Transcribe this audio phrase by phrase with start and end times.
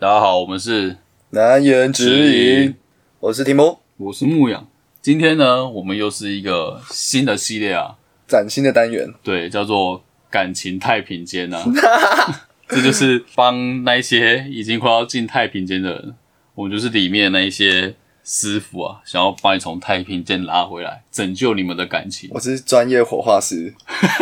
[0.00, 0.96] 大家好，我们是
[1.28, 2.74] 南言指引，
[3.18, 4.66] 我是提姆，我是牧羊。
[5.02, 11.62] 今天呢，我们又是一个新的系列啊，崭新的单元，对，叫做感情太平间啊。
[12.66, 16.14] 这就是帮那些已经快要进太平间的人，
[16.54, 17.94] 我们就是里面那一些
[18.24, 22.30] 师傅啊，想要把你从太平间拉回来，拯救你们的感情。
[22.32, 23.74] 我是专业火化师，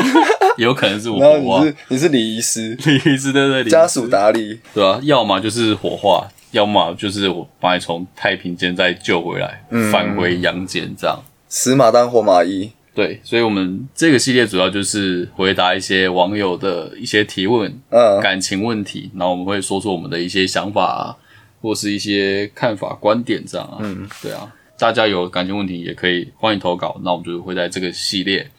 [0.56, 1.64] 有可能是我然后火化。
[1.64, 11.18] 你，是你是礼仪师，礼仪师对对，家属打理，对啊，要么就是火化，要么就是我把你从太平间再救回来，返回阳间这样。
[11.48, 21.16] 死马当活马医，对，所以我们这个系列主要就是回答一些网友的一些提问，嗯，感情问题，然后我们会说出我们的一些想法啊，
[21.60, 23.78] 或是一些看法、观点这样啊。
[23.80, 28.50] 嗯，对啊，大家有感情问题也可以欢迎投稿，那我们就会在这个系列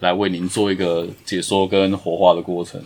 [0.00, 2.80] 来为您做一个解说跟火化的过程。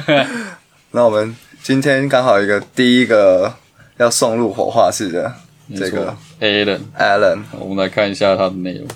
[0.92, 3.54] 那我们今天刚好一个第一个
[3.98, 5.32] 要送入火化室的
[5.74, 8.86] 这个 Alan，Alan，我们来看一下他的内容。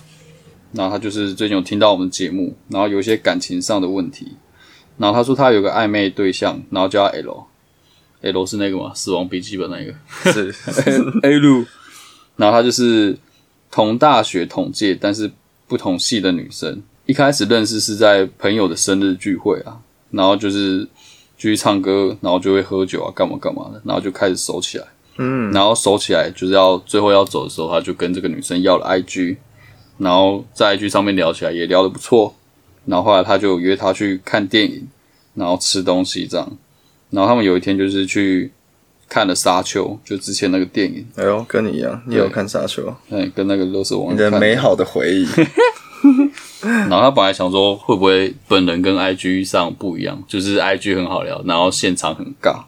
[0.72, 4.36] 那他就是最近有听到我们节目，然后有一些感情上的问题，
[4.96, 7.04] 然后他说他有个暧昧对象，然后叫
[8.22, 10.54] 他 L，L 是那个嘛，《死亡笔记本》那个是
[11.22, 11.64] A 路，
[12.36, 13.16] 然后她就是
[13.70, 15.30] 同大学同届，但是
[15.66, 16.82] 不同系的女生。
[17.06, 20.84] 一开始认识是在朋友的生日聚会啊，然后就是
[21.36, 24.84] 继续唱歌，然后就会喝酒啊，干嘛干嘛的，然后就开始熟起来。
[25.16, 29.36] 嗯，然后熟起来就是要最后要走的时候，他就跟这个女生要了 IG，
[29.98, 32.34] 然后在 IG 上面聊起来也聊得不错，
[32.86, 34.88] 然后后来他就约她去看电影，
[35.34, 36.56] 然后吃东西这样，
[37.10, 38.50] 然后他们有一天就是去
[39.08, 45.26] 看了《沙丘》，就之前那个电影，哎呦，跟你一样，你有看沙丘，嗯，跟那个乐色王你的看美好的回忆，
[46.62, 52.64] 然后他本来想说会不会本人跟 IG 上不一样，就是 IG 很好聊，然后现场很尬，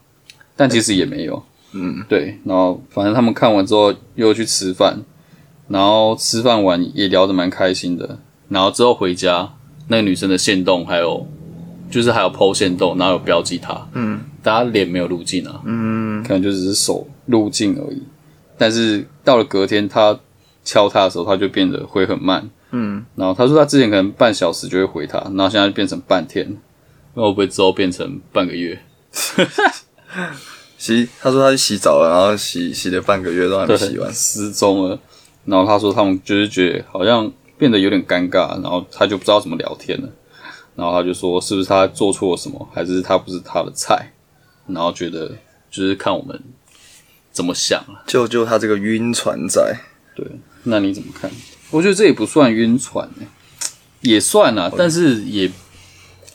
[0.57, 1.43] 但其实也没有。
[1.75, 2.39] 嗯，对。
[2.45, 5.01] 然后反正他们看完之后又去吃饭，
[5.69, 8.19] 然后吃饭完也聊得蛮开心的。
[8.51, 9.55] 然后之后回家，
[9.89, 11.27] 那个女生的线动还有
[11.91, 18.03] 就是还有 PO 线动，然后有标记她，嗯，但她脸没有路径啊，嗯，可能就只是手路径而已。
[18.59, 20.19] 但是到了隔天，他
[20.65, 26.57] 敲他的时候，他就变得会很慢，嗯然后他说他之前可能半小时就会回他，然后现在就变成半天，
[27.15, 28.79] 那会不会之后变成半个月？
[30.79, 34.99] 洗，他说他去洗澡了，然后洗洗了半个月都还没洗完，失踪了。
[35.45, 40.09] 然后他说他们就是觉得好像变得有点尴尬，然后他就不知道怎么聊天了。
[40.77, 44.12] 然后他就说是不是他做错了什么，还是他不是他的菜？
[44.73, 45.29] 然后觉得
[45.71, 46.39] 就是看我们
[47.31, 48.03] 怎么想了。
[48.07, 49.61] 救救他这个晕船仔，
[50.15, 50.27] 对，
[50.65, 51.31] 那你怎么看？
[51.71, 53.27] 我觉得这也不算晕船、欸，
[54.03, 55.51] 也算啊，但是也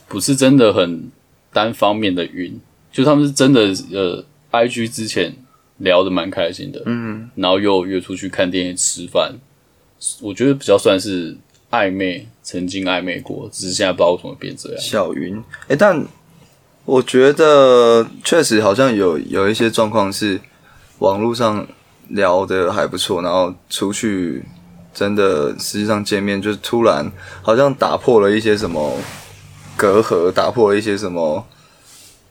[0.08, 1.10] 不是真的很
[1.52, 2.60] 单方面的晕，
[2.90, 5.32] 就他们是真的呃，IG 之前
[5.76, 9.34] 聊的蛮开心的，嗯，然后又约出去看电影、吃饭，
[10.20, 11.36] 我觉得比较算是
[11.70, 14.80] 暧昧，曾经暧昧过，只是现在不知道为什么变这样。
[14.80, 15.40] 小云。
[15.68, 16.04] 哎、但
[16.88, 20.40] 我觉得确实好像有有一些状况是
[21.00, 21.66] 网络上
[22.08, 24.42] 聊的还不错，然后出去
[24.94, 27.12] 真的实际上见面，就是突然
[27.42, 28.96] 好像打破了一些什么
[29.76, 31.46] 隔阂，打破了一些什么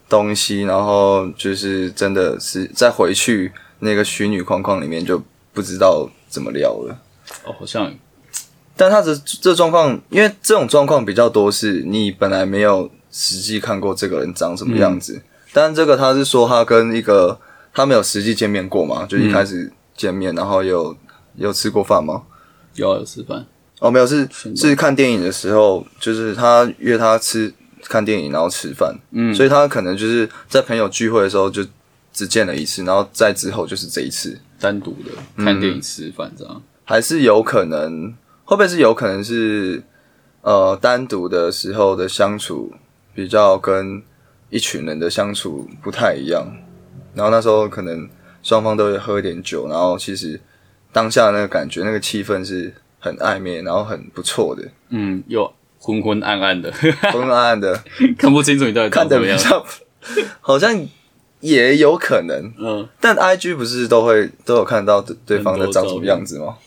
[0.09, 3.51] 东西，然后就是真的是再回去
[3.81, 5.22] 那个虚拟框框里面就
[5.53, 6.97] 不知道怎么聊了。
[7.44, 7.94] 哦，好像
[8.75, 15.22] 但他的这状况，因为这种状况比较多，是你本来没有实际看过这个人长什么样子，
[15.53, 17.40] 但这个他是说他跟一个
[17.73, 20.95] 他没有实际见面过嘛，就一开始见面，然后有
[21.35, 22.23] 有吃过饭吗？
[22.75, 23.46] 有要有吃饭，
[23.79, 27.51] 哦，没有，是是看电影的时候，就是他约他吃
[27.84, 31.66] 看电影，然后吃饭，嗯，所以他可能就是在朋友聚会的时候就
[32.13, 36.62] 只见了一次，然后再之后就是这一次，单独的看电影、吃饭这样。
[36.84, 38.13] 还是有可能，
[38.44, 39.84] 会不会是有可能是
[40.41, 42.72] 呃单独的时候的相处
[43.17, 44.00] 比较跟
[44.51, 46.45] 一群人的相处不太一样，
[47.16, 48.07] 然后那时候可能
[48.44, 50.40] 双方都会喝一点酒，然后其实
[50.91, 57.84] 当下那个感觉、那个气氛是很暧昧，然后很不错的，嗯，又昏昏暗暗的，昏昏暗暗的，
[58.19, 59.35] 看不清楚你到底看长什么样。
[59.35, 59.66] 得比较
[60.40, 60.79] 好像
[61.40, 66.58] 也有可能，嗯，但 I G 不是都会都有看到对对方的长什么样子吗？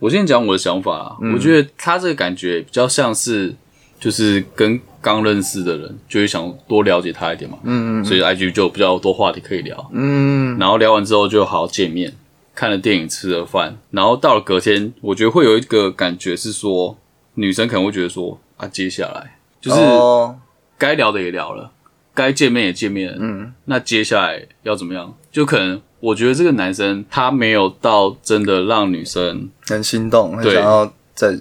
[0.00, 3.54] 我先讲我的想法啊，我觉得他这个感觉比较像是，
[4.00, 12.12] 就是跟刚认识的人，就会想多了解他一点嘛，嗯嗯，所以 IG 就比较多话题可以聊，嗯，然后聊完之后就好好见面，
[12.54, 16.96] 看了电影，吃了饭，然后到了隔天，我觉得会有一个感觉是说，
[17.34, 19.36] 女生可能会觉得说啊，接下来。
[19.60, 20.38] 就是哦，
[20.78, 21.72] 该聊的也聊了，
[22.14, 25.12] 该见面也见面了，嗯，那接下来要怎么样？
[25.32, 30.54] 就可能我觉得这个男生他没有到真的让女生很心动，很对。
[30.54, 31.36] 想要再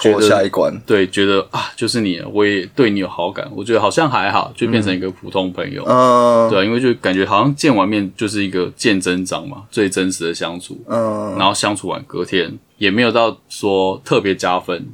[0.00, 0.72] 破下一关。
[0.86, 5.84] 对觉得啊就是你了，我也对你有好感，我觉得好像还好，就变成一个普通朋友。
[5.86, 6.48] 嗯。
[6.48, 14.86] 对啊，因为就感觉好像见完面就是一个见真章嘛，最真实的相处，嗯，然后相处完隔天也没有到说特别加分，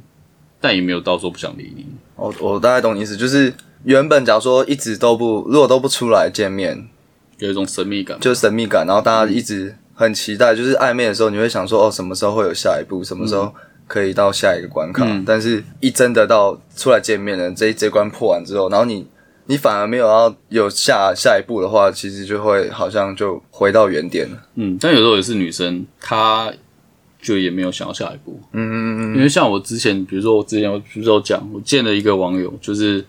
[0.59, 1.85] 但也没有到说不想理你。
[2.15, 3.53] 我我大概懂你意思，就是
[3.83, 6.87] 原本假如说一直都不，如果都不出来见面，
[7.39, 13.53] 有一种神秘感，就是神秘感，然后大家一直很期待，就是暧昧的时候，你会想说哦，什么时候会有下一步，什么时候
[13.87, 15.03] 可以到下一个关卡？
[15.05, 19.07] 嗯但是，一真的到出来见面了，这这关破完之后，然后你
[19.45, 24.37] 你反而没有要有下下一步的话，其实就会好像就回到原点了。
[24.55, 26.51] 嗯，但有时候也是女生，她
[27.21, 33.03] 就也没有想要下一步，嗯嗯嗯因为像我之前，比如说我之前我不是有讲，我见了一个网友，就是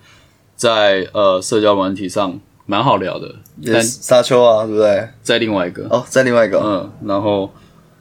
[0.56, 3.34] 在呃社交软体上蛮好聊的，
[3.82, 5.08] 沙丘啊，对不对？
[5.22, 7.50] 在另外一个，哦，在另外一个，嗯，然后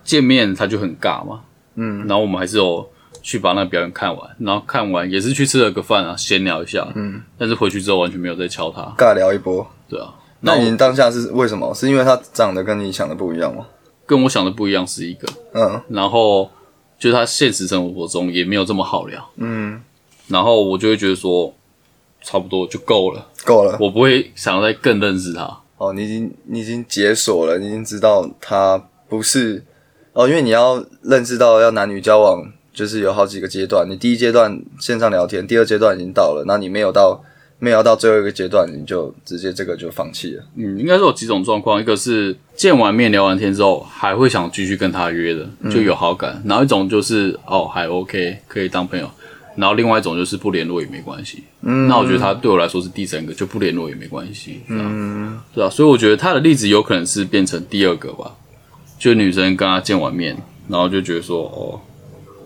[0.04, 1.42] 见面他就很尬嘛，
[1.76, 2.00] 嗯。
[2.08, 2.88] 然后我们还是有
[3.22, 9.66] 去把那个表演看完，然后看完也是去吃了个饭啊，闲聊一下，嗯，但是回去之后完全没有再敲他，尬聊一波。
[9.88, 11.74] 对啊，我那你当下是为什么？
[11.74, 13.66] 是因为他长得跟你想的不一样吗？
[14.06, 15.82] 跟我想的不一样是一个，嗯。
[15.90, 16.50] 然后
[17.00, 19.82] 就他现实生活中也没有这么好聊，嗯，
[20.28, 21.54] 然后我就会觉得说
[22.22, 23.78] 差不多就够了，够了。
[23.80, 29.64] 我不会想要再更认识他，哦，你已经你已经解锁了，你已经知道他不是
[30.16, 32.42] 哦，因为你要认识到要男女交往，
[32.74, 33.86] 就是有好几个阶段。
[33.88, 37.22] 你第一阶段线上聊天，第二阶段已经到了，那你没有到
[37.60, 40.44] 没有到最后一个阶段，你就直接这个就放弃了。
[40.56, 49.12] 嗯，应该是有几种状况，一个是见完面聊完天之后还会想继续跟他约的，就有好感，然后一种就是哦还 OK 可以当朋友，
[49.58, 51.44] 然后另外一种就是不联络也没关系。
[51.62, 54.62] 嗯，那我觉得他对我来说是第三个，就不联络也没关系。
[54.70, 58.32] 嗯，对啊，所以我觉得他的例子有可能是变成第二个吧，
[59.06, 60.36] 就女生跟他见完面，
[60.68, 61.80] 然后就觉得说哦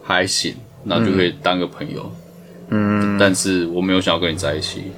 [0.04, 0.54] 还行，
[0.84, 2.12] 那就可以当个朋友。
[2.68, 4.92] 嗯，但是我没有想要跟你在一起。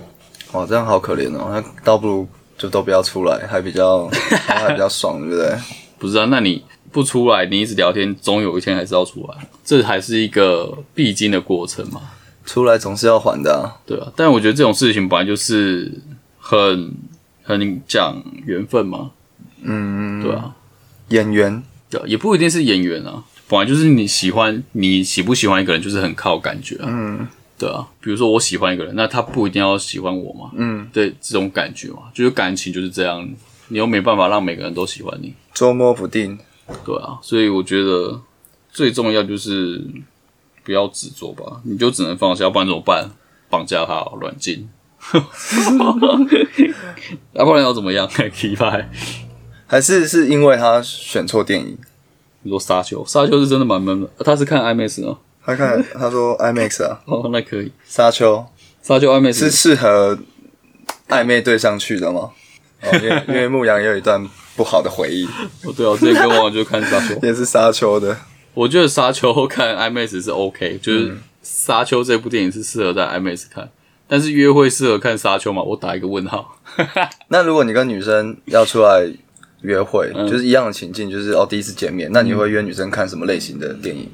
[0.54, 2.28] 哇，这样好可怜哦，那倒不如
[2.58, 4.08] 就都不要出来，还比较
[4.48, 5.56] 还比较爽，对不对？
[6.00, 12.02] 不是啊，那你不出来，你一直聊天，总有一天还是要出来，这还是一个必经的过程嘛，
[12.44, 13.78] 出来总是要还的、啊。
[13.86, 14.12] 对啊。
[14.16, 15.92] 但我觉得这种事情本来就是
[16.40, 16.92] 很
[17.44, 19.12] 很讲缘分嘛，
[19.62, 20.56] 嗯，对啊，
[21.12, 27.28] 演员，对啊，也不一定是演员啊，本来就是你喜欢你喜不喜欢一个人，就是很靠感觉啊，嗯
[27.58, 27.88] 对啊。
[28.00, 33.28] 比如说我喜欢一个人，那他不一定要喜欢我嘛，嗯，对，这种感觉嘛，就是感情就是这样，
[33.68, 36.38] 你又没办法让每个人都喜欢你，捉摸不定。
[36.86, 38.22] 对啊，所以我觉得
[38.72, 39.84] 最重要就是
[40.64, 43.12] 不要执着吧，你就只能放下，要不然怎么办？
[43.50, 44.70] 绑架他哦，软禁，
[47.34, 48.08] 要 不然要怎么样？
[48.34, 48.90] 提牌？
[49.72, 51.78] 还是是因为他选错电影？
[52.42, 55.18] 你说沙丘，沙丘是真的蛮闷的，他是看 IMAX 哦？
[55.46, 58.46] 他看他说 IMAX 啊，哦，那可以，沙丘
[58.82, 60.20] 沙丘 IMAX 是适合
[61.08, 62.32] 暧昧对象去的吗？
[62.84, 64.22] 哦，因为因为牧羊也有一段
[64.58, 65.26] 不好的回忆，
[65.64, 68.18] 哦，对啊，我之前跟王王就看沙丘， 也是沙丘的。
[68.54, 73.70] 我觉得沙丘看 IMAX 是 OK，就是沙丘这部电影是适合在 IMAX 看，
[74.06, 75.64] 但是约会适合看沙丘吗？
[75.64, 76.58] 我打一个问号。
[77.30, 79.10] 那如果你跟女生要出来
[79.62, 84.08] 约会，嗯就是一样的情境，就是哦第一次见面，那你会约女生看什么类型的电影？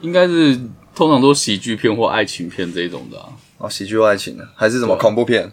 [0.00, 0.58] 应该是
[0.94, 3.28] 通常都喜剧片或爱情片这一种的啊。
[3.58, 5.50] 哦，喜剧或爱情的，还是什么恐怖片？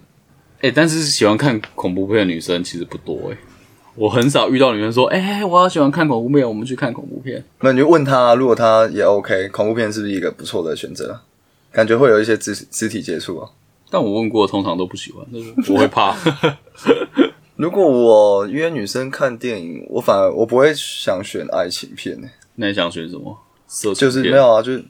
[0.61, 3.37] 哎、但是喜欢看恐怖片的女生其实不多哎、
[3.95, 7.43] 我很少遇到女生说，哎、我好喜欢看恐怖片，我们去看恐怖片。
[7.61, 11.19] 那你就问他，如果他也 OK，恐怖片是不是一个不错的选择？
[11.71, 13.49] 感觉会有一些肢肢体接触啊。
[13.89, 16.15] 但我问过，通常都不喜欢，就是我会怕。
[17.55, 23.37] 如果我约女生看电影，我反而我不会想选爱情片呢、那你想选什么？
[23.67, 24.83] 色情就是片没有啊，就是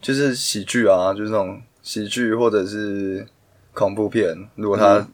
[0.00, 3.26] 就是喜剧啊，就是那种喜剧或者是
[3.72, 5.06] 恐怖片，如果他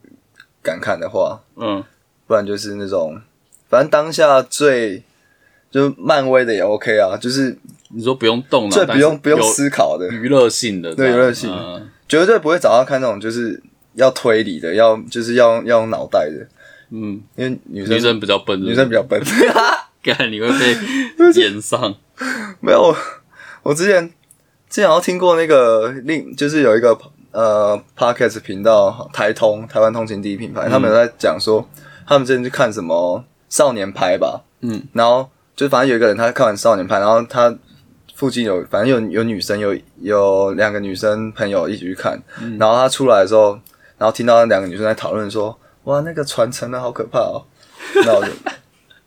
[0.62, 1.82] 敢看的话，嗯，
[2.26, 3.20] 不然就是那种，
[3.68, 5.02] 反正当下最
[5.70, 7.56] 就漫威的也 OK 啊，就是
[7.88, 11.50] 你说不用动脑，最不用不用有思考的，娱乐性的，对这样娱乐性。
[11.52, 11.88] 嗯。
[12.08, 13.62] 绝对不会找他看那种就是
[13.94, 16.46] 要推理的，要就是要要用脑袋的，
[16.94, 19.18] 嗯，因为女生女生比较笨，女生比较笨。
[20.02, 21.94] 干你会被延上。
[22.60, 22.96] 没有，我
[23.62, 24.06] 我之前
[24.68, 26.98] 之前好像听过那个另就是有一个
[27.30, 31.66] 呃 podcast 频道台通台湾通勤第一品牌，他们有在讲说
[32.06, 37.56] 他们之前去看什么少年派吧，嗯，然后就反正有一个人他看完少年派，然后他
[38.14, 42.20] 附近有反正有有女生有有两个女生朋友一起去看，
[42.58, 43.52] 然后他出来的时候，
[43.96, 45.56] 然后听到两个女生在讨论说。
[45.84, 47.44] 哇，那个传承的好可怕哦。
[47.94, 48.28] 然后就，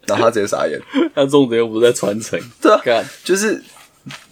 [0.08, 0.80] 然后他直接傻眼，
[1.16, 3.62] 他重点又不是在传承， 对啊干就是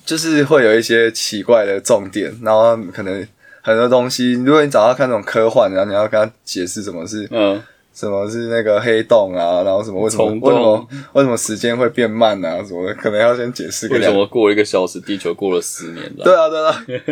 [0.05, 3.25] 就是会有一些奇怪的重点，然后可能
[3.62, 7.62] 很多东西，如果你找他看那种科幻，然后你要跟他解释什么是嗯，
[7.93, 16.12] 什么是那个黑洞啊，然后什么为什么为什么为什么时间会变慢啊什么的，可能要先解释个两为什么过了一个小时，地球过了十年？
[16.15, 16.65] 对啊，对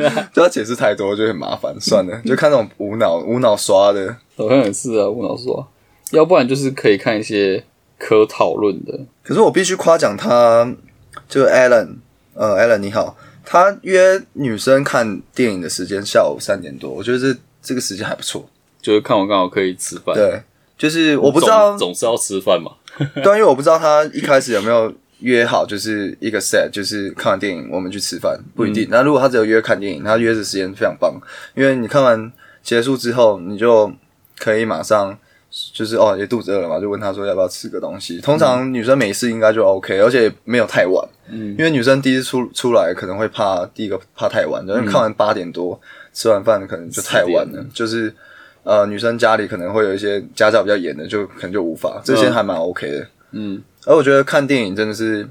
[0.07, 4.15] 啊， 就要解释太多就很麻烦，算了，就看那种无脑无脑刷的。
[4.35, 5.63] 好像也是啊，无脑刷，
[6.13, 7.63] 要不然就是可以看一些
[7.99, 10.73] 可讨论的，可是我必须夸奖他，
[11.29, 11.97] 就 Alan，
[12.33, 18.43] 呃，Alan 你好，他约女生看电影的时间下午三点多，我觉得这这个时间还不错。
[18.81, 20.15] 就是看完刚好可以吃饭。
[20.15, 20.41] 对，
[20.81, 22.71] 就是我不知道总，总是要吃饭嘛。
[23.21, 28.87] 对啊，因为我不知道他一开始有没有约好，就是一个 set，就是看完电影我们去吃饭，不一定。
[28.89, 31.13] 那、如果他只有约看电影，他约的时间非常棒，
[31.53, 32.31] 因为你看完
[32.63, 33.93] 结束之后，你就
[34.39, 35.15] 可以马上
[35.71, 38.17] 就是哦，也肚子饿了嘛，就问他说要不要吃个东西。
[38.19, 45.79] 通常女生没事应该就 OK，而且没有太晚，嗯因为女生第一次出出来可能会怕第一个怕太晚，因为看完八点多
[46.11, 48.11] 吃完饭可能就太晚了，就是。
[48.63, 53.07] 呃，女生家里可能会有一些家教比较严的，就可能就无法，这些还蛮 OK 的。
[53.31, 55.27] 嗯，而我觉得看电影真的是，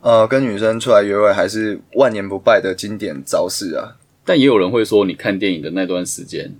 [0.00, 3.96] 呃，跟女生出来约会还是万年不败的经典招式啊。
[4.24, 6.52] 但也有人会说，你看电影的那段时间，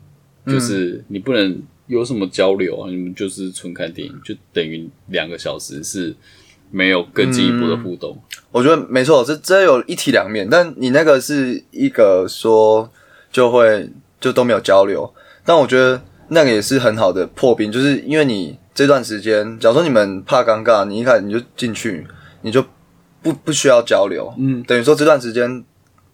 [0.46, 6.14] 就是你不能有什么交流啊，你们就是纯看电影，就等于两个小时是
[6.70, 8.16] 没有更进一步的互动。
[8.50, 12.90] 我觉得没错，这这有一体两面，但你那个是一个说
[13.32, 15.12] 就会就都没有交流，
[15.44, 22.06] 但我觉得那个也是很好的破冰，就是因为你这段时间，假如说你们怕尴尬，你一开始你就进去，
[22.42, 22.64] 你就
[23.22, 25.64] 不不需要交流，嗯，等于说这段时间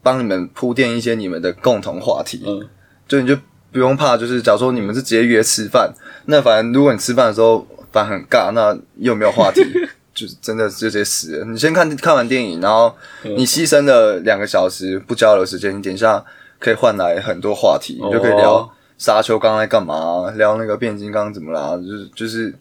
[0.03, 2.69] 帮你们铺垫一些你们的共同话题，嗯，
[3.09, 3.37] 就你就
[3.73, 5.93] 不用怕，就是假如说你们是直接约吃饭，
[6.27, 9.63] 那反正如果你吃饭的时候反正很尬，那又没有话题，
[10.13, 11.45] 就是真的就直接死了。
[11.47, 16.25] 你先看看完电影，然后你牺牲了两个小时不交流时间，你等一下
[16.59, 18.71] 可以换来很多话题，你就可以聊哦
[19.01, 22.55] 沙丘刚在干嘛，聊那个变形金刚怎么啦，就是就是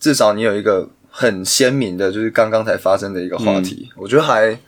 [0.00, 4.58] 至少你有一个很鲜明的，就是刚刚才发生的一个话题，我觉得还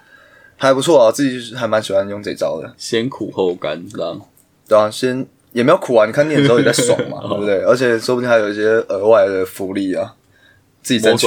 [0.56, 2.73] 还不错啊，自己还蛮喜欢用这招的。
[2.78, 4.21] 先苦后甘，这样。
[4.68, 7.61] 对啊，先也没有苦啊，你看电影的时候也在爽嘛， 对不对？
[7.64, 10.14] 而且说不定还有一些额外的福利啊，
[10.83, 11.26] 自己争取、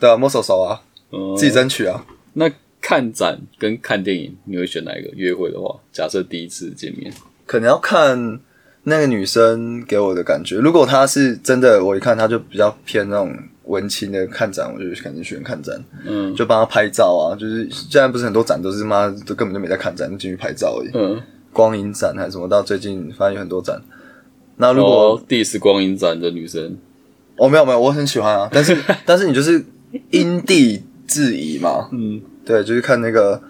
[0.00, 0.80] 对啊，摸手手啊，
[1.12, 2.02] 嗯，自己争取啊。
[2.32, 5.10] 那看展跟看电影，你会选哪一个？
[5.14, 7.12] 约会的话，假设第一次见面，
[7.44, 8.40] 可能要看
[8.84, 10.56] 那个女生给我的感觉。
[10.56, 17.36] 如果她是真的，我一看她就比较偏那种文青的看展，我就肯定选看展，嗯就帮她拍照啊。
[17.38, 20.90] 就是现在不是很多展都是妈都根本就没在看展，就进去拍照而已。
[20.94, 21.20] 嗯，
[21.52, 23.80] 光影展还是什么，到最近发现有很多展。
[24.56, 26.76] 那如果哦，第一次光影展的女生，
[27.36, 29.64] 哦，没有没有，我很喜欢啊， 但是但是你就是
[30.10, 33.40] 因地制宜嘛，嗯，对，就是看那个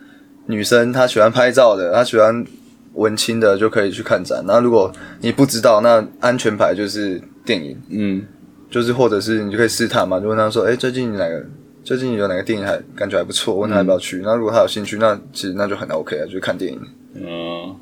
[0.47, 2.45] 女生她喜欢拍照的，她喜欢
[2.95, 4.43] 文青的，就可以去看展。
[4.47, 8.25] 那如果你不知道，那安全牌就是电影，嗯，
[8.71, 11.45] 就是或者是你就可以试探嘛，就问他说，哎、最近哪个
[11.83, 14.23] 最近有哪个电影还感觉还不错，问他要不要去。
[14.25, 16.81] 那如果他有兴趣，那其实那就很 OK 啊，就是看电影。
[17.15, 17.77] 嗯，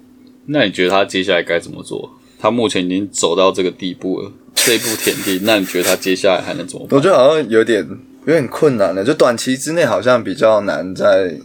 [0.46, 2.10] 那你觉得他接下来该怎么做？
[2.38, 6.98] 他目前已经走到这个地步了，这一步田地，那你觉得他接下来还能怎么办？
[6.98, 7.86] 我觉得好像有点
[8.26, 11.38] 有点困难了，就短期之内好像比较难再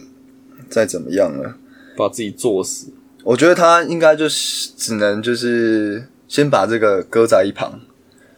[0.68, 1.54] 再怎么样了。
[1.96, 2.92] 把自己作死？
[3.28, 7.78] 我觉得他应该就是只能就是先把这个搁在一旁，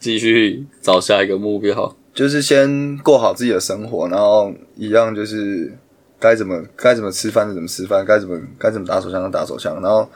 [0.01, 1.95] 继续找下一个目标。
[2.13, 5.73] 就是先过好自己的生活，然后一样就是
[6.19, 10.11] 该怎么该怎么吃饭就怎么吃饭，该怎么该怎么打手枪就打手枪，然后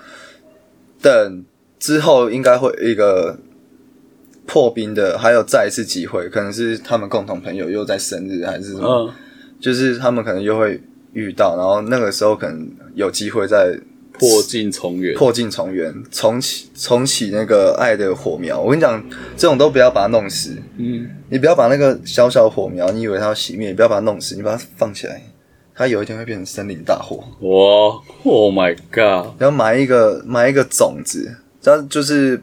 [1.01, 1.45] 等
[1.79, 3.39] 之后应该会一个
[4.45, 9.15] 破冰的，还有再一次机会，可能是他们共同朋友又在生日还是什么，
[9.61, 13.79] 就是他们可能又会遇到，然后那个时候可能有机会再
[14.19, 15.17] 破镜重圆。
[15.17, 18.61] 破镜重圆，重启重启那个爱的火苗。
[18.61, 19.03] 我跟你讲，
[19.37, 20.57] 这种都不要把它弄死。
[20.77, 25.21] 嗯，你不要把那个小小火苗，你以为它要熄灭，你不要把它弄死，你把它放起来，
[25.75, 27.25] 它有一天会变成森林大火。
[27.41, 29.35] 哇，Oh my god！
[29.39, 32.41] 然后埋一个埋一个种子，这样就是，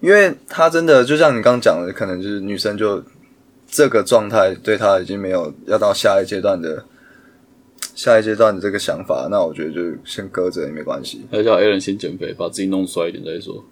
[0.00, 3.02] 因为它真的就像你刚刚讲的，可能就是女生就
[3.68, 6.82] 这个状态对她已经没有要到下一阶段的
[7.96, 11.22] 下一阶段的这个想法，那我觉得就先搁着也没关系。
[11.30, 13.64] 要叫 A 人先减肥，把自己弄帅一点再说。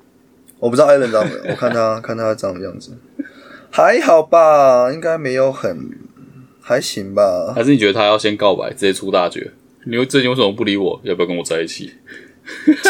[0.59, 2.97] 我不知道艾伦长， 我看他看他长什么样子，
[3.71, 5.90] 还好吧，应该没有很
[6.61, 7.52] 还行吧。
[7.54, 9.52] 还是你觉得他要先告白，直接出大绝？
[9.85, 10.99] 你会最近为什么不理我？
[11.04, 11.93] 要不要跟我在一起？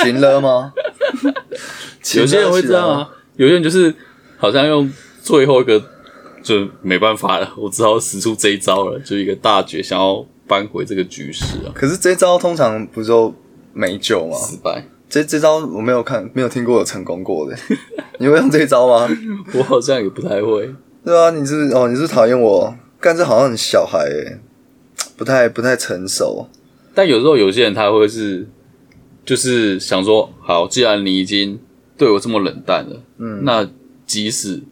[0.03, 0.73] 情了吗？
[2.15, 3.93] 有些人会这样啊，有些人就是
[4.37, 4.89] 好像用
[5.21, 5.83] 最后一个
[6.43, 13.35] 就没办法了，我只好使出这一招了，就一个大绝，想要扳回这个局势啊，可是这招通常不就
[13.73, 14.37] 没救吗？
[14.37, 14.85] 失败。
[15.09, 17.57] 这这招我没有看，没有听过有成功过的。
[18.19, 19.09] 你会用这一招吗？
[19.55, 20.69] 我好像也不太会。
[21.05, 22.75] 对啊，你是哦，你是讨厌我？
[22.99, 24.41] 干这好像很小孩诶，
[25.17, 26.49] 不太不太成熟。
[26.95, 28.49] 但有时候有些人他会是，
[29.25, 31.61] 就是想说，好，既然你已经
[31.97, 33.69] 对我这么冷淡了，嗯，那
[34.07, 34.63] 即使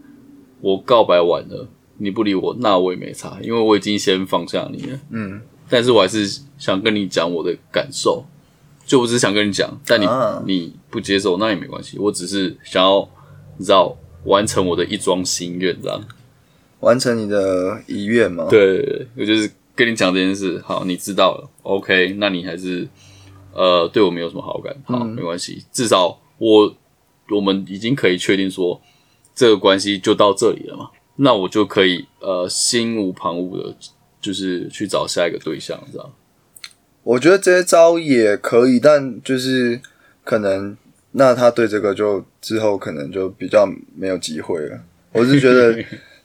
[0.61, 5.41] 我告白完了，你不理我，那我也没差，因为我已经先放下你了，嗯。
[5.73, 8.23] 但是我还是想跟你讲我的感受，
[8.85, 10.07] 就我只是想跟你讲，但你
[10.45, 13.09] 你不接受那也没关系，我只是想要
[13.57, 16.05] 你知道完成我的一桩心愿，这样。
[16.81, 18.49] 完成你的遗愿吗？
[18.51, 19.51] 对，我就是。
[19.75, 22.15] 跟你讲这件事，好，你知道了，OK？
[22.19, 22.87] 那你还是
[23.55, 26.77] 呃对我没有什么好感，好，没关系，至少我
[27.31, 28.79] 我们已经可以确定说
[29.35, 33.75] 这个关系就到这里了嘛，那我就可以呃心无旁骛的，
[34.23, 36.11] 就是去找下一个对象，这样。
[37.03, 39.79] 我觉得这些招也可以，但就是
[40.25, 40.75] 可能
[41.11, 44.79] 那他对这个就之后可能就比较没有机会了。
[45.13, 45.85] 我是觉得。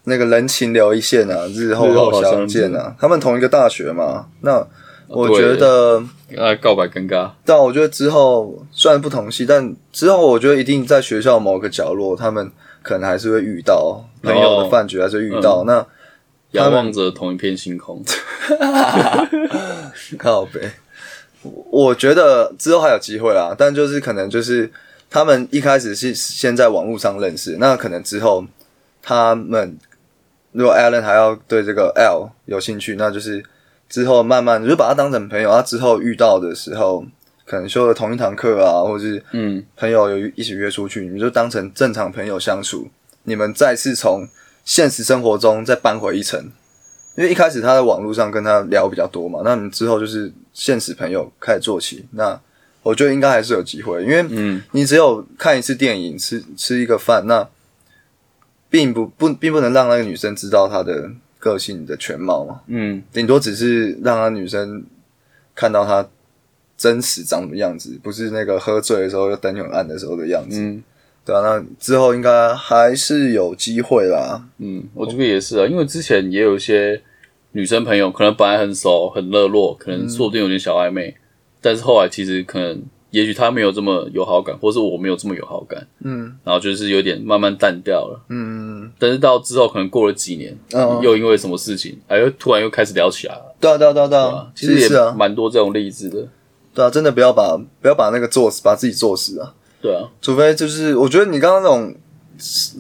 [0.10, 2.96] 那个人情留一线啊，日后好相见啊。
[2.98, 4.66] 他们同一个大学嘛，那
[5.10, 6.02] 我觉得
[6.38, 7.30] 啊，告白尴尬。
[7.44, 12.50] 但我觉得之后虽然不同系，但之后我觉得一定在学校某个角落，他们
[12.82, 15.66] 可能还是会遇到朋友的饭局，还是遇到。
[15.68, 15.86] 那
[16.58, 18.04] 仰望着同一片星空，
[20.18, 20.72] 靠背。
[21.70, 24.70] 我觉得之后还有机会啦，但就是可能就是
[25.10, 28.46] 他们一开始是先在网络上认识，那可能之后
[29.02, 29.78] 他们。
[30.54, 33.44] 如果 Alan 还要对这个 L 有兴趣，那就是
[33.88, 35.52] 之后慢慢就把他当成朋友。
[35.52, 37.06] 他之后遇到的时候，
[37.46, 42.88] 可能修了同一堂课啊，或者是嗯，朋友有一起约出去，你们就当成正常朋友相处。
[43.24, 44.28] 你们再次从
[44.68, 46.38] 现实生活中再扳回一层，
[47.16, 52.06] 因为一开始他在网络上跟他聊比较多嘛，那你之后就是现实朋友开始做起。
[52.12, 52.38] 那
[52.84, 57.48] 我觉得应该还是有机会，因为嗯，你只有看一次电影，吃吃一个饭，那。
[58.70, 64.84] 并不不并不能让那个女生知道她的个性的全貌嘛，嗯，顶多只是让那女生
[65.56, 66.06] 看到她
[66.78, 70.84] 真实长什么样子，不是那个喝醉的时候又灯很暗的时候的样子，嗯，
[71.28, 77.02] 对啊，那之后应该还是有机会啦，嗯，我这边也是啊，因为之前也有一些
[77.52, 81.14] 女生朋友，可能本来很熟很热络，可能说不定有点小暧昧，
[81.60, 82.82] 但是后来其实可能。
[83.10, 96.28] 也许她没有这么有好感，或是我没有这么有好感，嗯，然后就是有点慢慢淡掉了，嗯，但是到之后可能过了几年，嗯，又因为什么事情，哎，又突然又开始聊起来了，对啊，对啊，对啊，对啊，其实也蛮多这种例子的，
[96.74, 99.54] 对啊，真的不要把不要把那个做死，把自己做死啊，
[99.88, 101.96] 对啊，除非就是我觉得你刚刚那种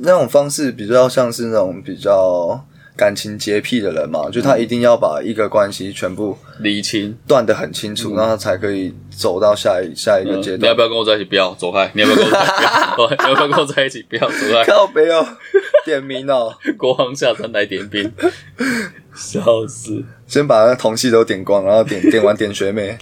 [0.02, 2.64] 那种方式比较像是那种比较。
[2.98, 10.62] 感情洁癖的人嘛，就他一定要把一个关系全部理清、断得很清楚，然后他才可以走到下一下一个阶段。
[10.62, 11.26] 你要不要跟我在一起？
[11.26, 11.92] 不要走开！
[11.94, 13.20] 你要不要跟我在一起？
[13.20, 14.04] 你要不要跟我在一起？
[14.10, 14.64] 不要走开！
[14.74, 15.24] 靠背哦，
[15.86, 18.12] 点名哦， 国王下山来点兵，
[19.14, 20.04] 笑死！
[20.26, 22.98] 先把那同系都点光，然后点点完点学妹，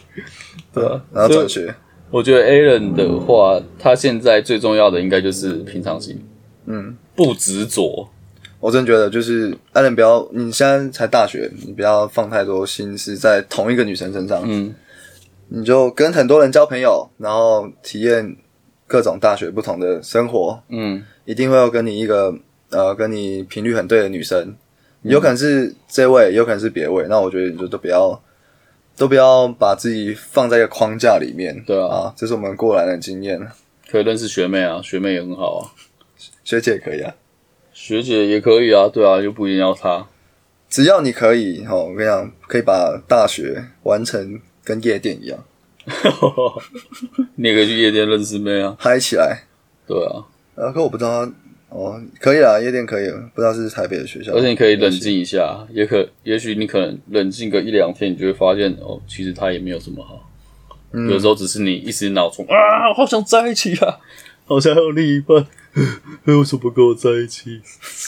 [0.73, 1.73] 对啊，然后转学。
[2.11, 6.23] 我觉得 Aaron 的话，他现在最重要的应该就是平常心，
[6.65, 8.07] 嗯，不执着。
[8.61, 14.41] 我真觉得就是艾伦，不要你现在才大学，你不要放太多心思在同一个女生身上。
[14.45, 14.73] 嗯，
[15.49, 18.35] 你就跟很多人交朋友，然后体验
[18.87, 20.59] 各种大学不同的生活。
[20.69, 22.33] 嗯，一定会有跟你一个
[22.71, 24.55] 呃跟你频率很对的女生，
[25.03, 27.05] 有可能是这位，有可能是别位。
[27.07, 28.19] 那我觉得你就都不要
[28.95, 31.63] 都不要把自己放在一个框架里面。
[31.65, 33.39] 对啊，这是我们过来的经验。
[33.89, 35.71] 可以认识学妹啊，学妹也很好啊，
[36.43, 37.13] 学姐也可以啊。
[37.71, 40.07] 学姐也可以啊，对啊，又不一定要她。
[40.67, 45.39] 只要你可以，哈，我跟你讲，可以把大学完成跟夜店一样。
[47.35, 49.43] 你也可以去夜店认识妹啊，嗨起来。
[49.85, 51.29] 对啊，啊，可我不知道，
[51.75, 54.31] 哦，可以啦，夜店可以，不知道是台北的学校。
[54.33, 60.21] 而且你可以冷静一下，也可，也许你可能冷静个一两天，你就会发现，哦，其实他也没有什么好。
[61.09, 63.99] 有时候只是你一时脑中啊，好想在一起啊，
[64.47, 65.45] 好想有另一半。
[66.23, 67.59] 为什么不跟我在一起？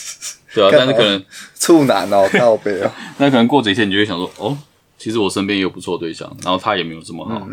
[0.55, 1.21] 对啊，但是可能
[1.59, 2.89] 处男哦，靠背哦。
[3.17, 4.57] 那可能过几天你就会想说，哦，
[4.97, 7.45] 其实我身边也有不错对象，然后他也没有这么好。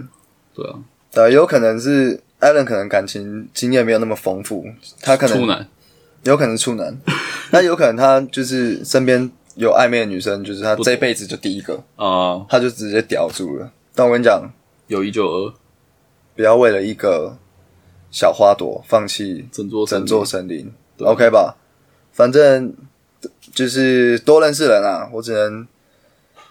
[0.55, 0.79] 对啊，
[1.12, 4.64] 对，有可能是艾伦可能感情经验没有那么丰富，
[5.03, 5.66] 他可能处男，
[6.24, 6.98] 有可能处男。
[7.52, 13.70] 那有可能他就是身边有暧昧的女生，就是他这辈子就第一个啊，他就直接叼住了。
[13.94, 14.50] 但我跟你讲，
[14.88, 15.54] 有一就二，
[16.34, 17.37] 不要为了一个。
[18.10, 21.56] 小花朵放弃整座整座森林，OK 吧？
[22.12, 22.72] 反正
[23.52, 25.66] 就是多认识人啊，我只能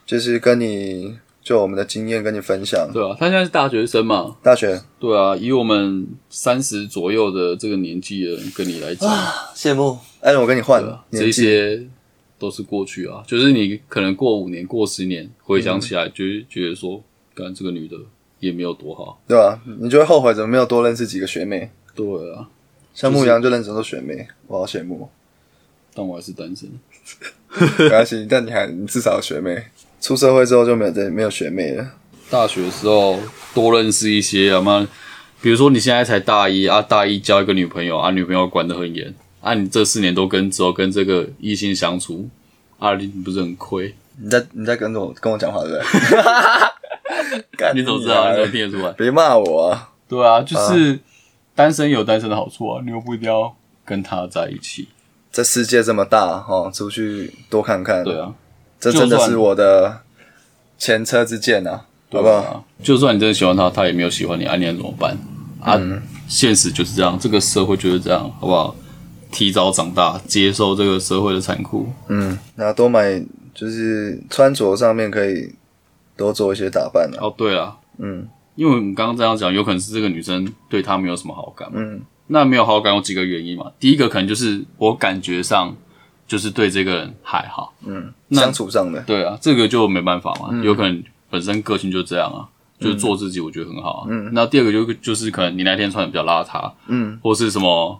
[0.05, 2.89] 就是跟你就我们的经验跟你分享。
[2.93, 9.09] 对啊，他现在是大学生嘛，大学对啊，以我们三十左右的这个年纪的人跟你来讲，
[9.53, 11.85] 羡慕，哎，我跟你换这，些
[12.39, 17.03] 都是过去啊，就是你可能过五年、过十年，回想起来，就会觉得说，
[17.35, 17.97] 干这个女的
[18.39, 19.21] 也没有多好。
[19.27, 19.61] 对吧？
[19.79, 22.47] 你就会后悔怎么没有多认识几个学妹，对啊，
[22.93, 25.09] 像牧羊就认识很多学妹，我好羡慕。
[25.95, 26.69] 但我还是单身。
[27.77, 29.63] 没关系，但你还你至少有学妹，
[30.03, 31.91] 出社会之后就没有这没有学妹了。
[32.29, 33.17] 大学的时候
[33.53, 34.85] 多认识一些啊嘛，
[35.41, 42.27] 比如说你现在才大一啊，大一交一个女朋友啊，女朋友管得很严啊，你这四年都跟只有跟这个异性相处
[42.79, 43.95] 啊，你不是很亏？
[44.21, 45.83] 你在你在跟我跟我讲话对不对？
[47.57, 48.29] 干你怎么知道？
[48.29, 48.91] 你怎听得出来？
[48.97, 49.91] 别骂我啊！
[50.09, 50.99] 对啊，就是
[51.55, 54.89] 单身有单身的好处啊，你又不一定要跟他在一起。
[55.31, 58.03] 这世界这么大哈，出去多看看。
[58.03, 58.33] 对，啊，
[58.91, 59.99] 这真的是我的
[60.77, 62.33] 前车之鉴啊，好不好？
[62.35, 65.17] 啊，就算你真的喜欢他，他也没有喜欢你，啊，你能怎么办？
[65.61, 65.79] 啊，
[66.27, 68.75] 现实就是这样，这个社会就是这样，好不好？
[69.31, 71.87] 提早长大，接受这个社会的残酷。
[72.07, 75.53] 嗯，那多买就是穿着上面可以
[76.15, 77.17] 多做一些打扮啊。
[77.21, 81.67] 哦，对了，嗯因为我们刚刚这样讲，有可能是这个女生对他没有什么好感。
[81.73, 83.71] 嗯那没有好感有几个原因嘛？
[83.79, 85.75] 第一个可能就是我感觉上
[86.27, 90.63] 就是对这个人还好，嗯，那相处上的，对啊，这个就没办法嘛，嗯。
[90.63, 92.47] 有可能本身个性就这样啊，
[92.79, 94.07] 就是做自己，我觉得很好啊。
[94.09, 97.99] 嗯，那第二个就就是可能你那天穿的比较邋遢，嗯，或是什么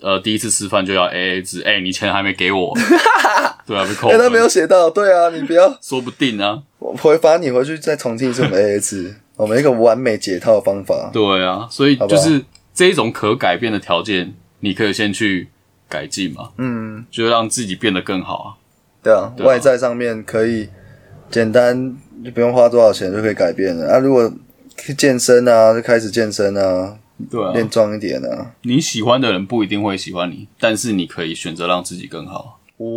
[0.00, 2.72] 呃第一次吃饭就要 A A 制，哎、你钱还没给我，
[3.66, 11.10] 对啊，被扣哎、分，他没有写到，对啊，你不要，说不定啊，我回罚你回去再重听一次 A A 制，我们一个完美解套方法。
[11.12, 15.48] 对啊，所以就是这一种可改变的条件，你可以先去
[15.90, 18.54] 改进嘛，嗯，就让自己变得更好啊。
[19.02, 20.68] 对啊，对啊外在上面可以
[21.30, 23.98] 简单，就不用花多少钱就可以改变了啊。
[23.98, 24.32] 如果
[24.96, 26.96] 健身啊，就开始健身啊，
[27.30, 28.54] 对啊，练壮一点啊。
[28.62, 32.60] 你喜欢的人不一定会喜欢你，但是你可以选择让自己更好。
[32.78, 32.88] 哇，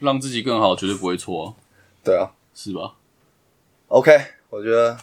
[0.00, 1.54] 让自己更好绝对不会错啊，
[2.02, 2.94] 对啊是吧
[3.88, 4.12] ？，OK，
[4.50, 4.96] 我觉得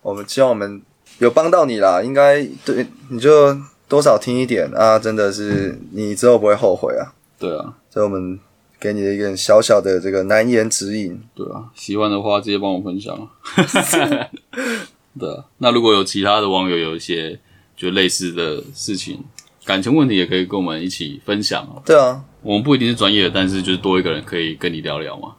[0.00, 0.80] 我们希望我们
[1.18, 3.54] 有帮到你啦，应该对你就
[3.92, 7.12] 多少听一点啊，真的是你之后不会后悔啊。
[7.38, 8.40] 对啊，所以我们
[8.80, 11.22] 给你的一个小小的这个难言指引。
[11.34, 13.28] 对啊，喜欢的话直接帮我分享啊。
[15.20, 17.38] 对啊，那如果有其他的网友有一些
[17.76, 19.22] 就类似的事情，
[19.66, 21.76] 感情问题也可以跟我们一起分享啊。
[21.84, 25.34] 对啊，我们不一定是专业的，但是就是多一个人可以跟你聊聊嘛，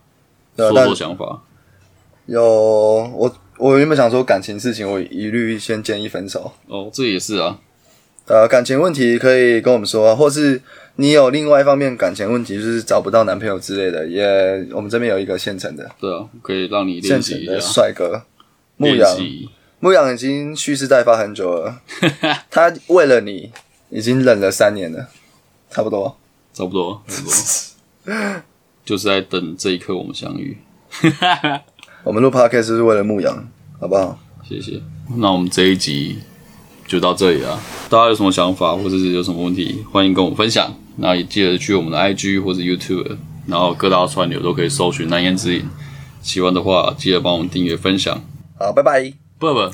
[0.55, 1.41] 对啊，但说说想法。
[2.27, 2.43] 有
[3.15, 6.51] 我我原本想说感情事情，我一律先建议分手。
[6.67, 7.59] 哦，这也是啊，
[8.25, 10.61] 呃，感情问题可以跟我们说啊，或是
[10.95, 18.23] 你有另外一方面感情问题，就是找不到男朋友之类的，也我们这边有一个现成的对啊，可以让你练习一下，帅哥
[18.77, 19.15] 牧练羊。
[19.15, 19.49] 习。
[19.79, 21.81] 牧羊已经蓄势待发很久了，
[22.49, 23.51] 他为了你
[23.89, 25.09] 已经忍了三年了，
[25.69, 26.17] 差不多。
[26.53, 28.41] 差不多，差不多，
[28.85, 30.55] 就是在等这一刻我们相遇。
[32.03, 33.45] 我们录 podcast 是为了牧羊，
[33.79, 34.17] 好不好？
[34.47, 34.79] 谢谢。
[35.17, 36.19] 那我们这一集
[36.87, 37.59] 就到这里了。
[37.89, 40.73] 大家有什么想法或者是有什么问题，欢迎跟我们分享。
[40.97, 43.17] 那也记得去我们的 IG 或者 YouTube，
[43.47, 45.65] 然后各大串流都可以搜寻“难言之隐”。
[46.21, 48.21] 喜欢的话，记得帮我们订阅分享。
[48.59, 49.11] 好，拜拜。
[49.39, 49.71] 不不，